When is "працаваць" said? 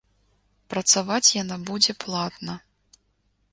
0.73-1.35